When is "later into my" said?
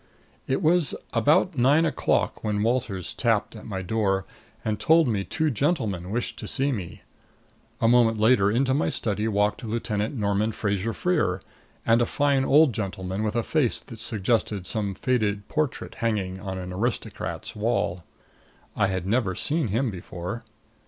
8.17-8.89